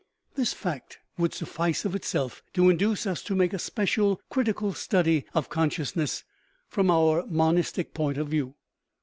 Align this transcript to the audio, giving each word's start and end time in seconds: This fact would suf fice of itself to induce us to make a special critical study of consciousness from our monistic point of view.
This 0.33 0.51
fact 0.51 0.97
would 1.19 1.31
suf 1.31 1.49
fice 1.49 1.85
of 1.85 1.93
itself 1.93 2.41
to 2.53 2.71
induce 2.71 3.05
us 3.05 3.21
to 3.21 3.35
make 3.35 3.53
a 3.53 3.59
special 3.59 4.19
critical 4.31 4.73
study 4.73 5.25
of 5.35 5.49
consciousness 5.49 6.23
from 6.67 6.89
our 6.89 7.23
monistic 7.27 7.93
point 7.93 8.17
of 8.17 8.27
view. 8.29 8.55